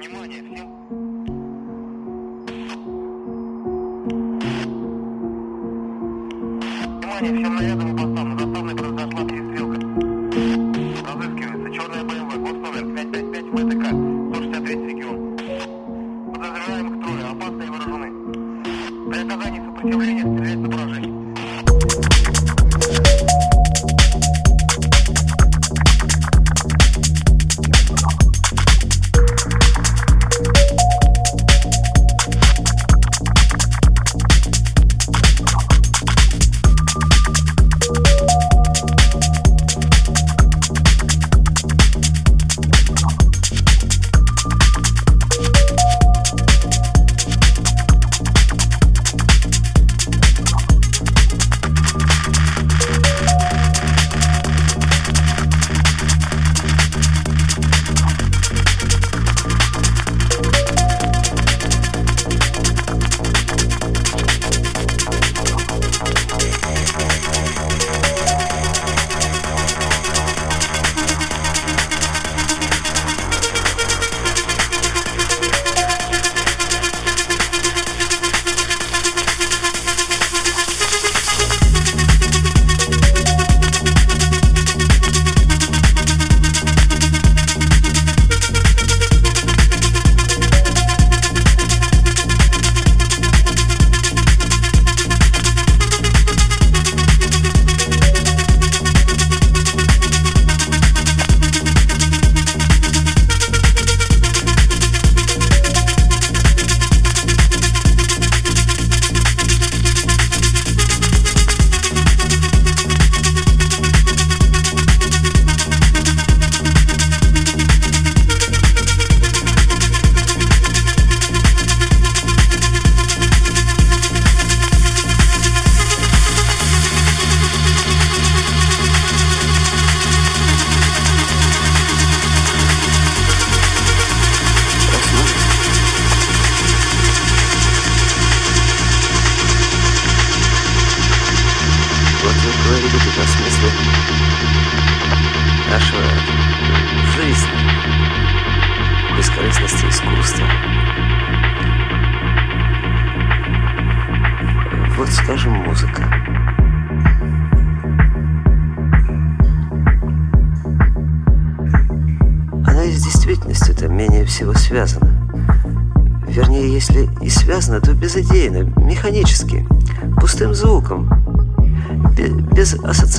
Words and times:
Внимание, 0.00 0.42
всем! 0.42 1.09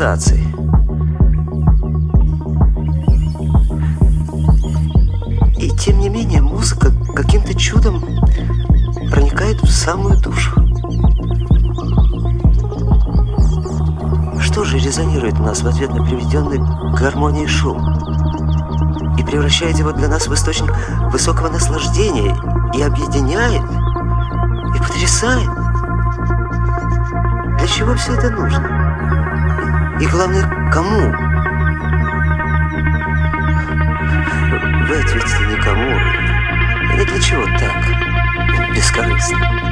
ассоциации. 0.01 0.30
главное, 30.21 30.71
кому? 30.71 31.11
Вы 34.87 34.99
ответите 34.99 35.45
никому. 35.47 35.89
И 37.01 37.05
для 37.05 37.19
чего 37.19 37.43
так? 37.57 38.75
Бескорыстно. 38.75 39.70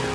you. 0.00 0.05